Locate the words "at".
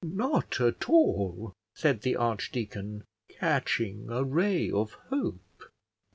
0.59-0.89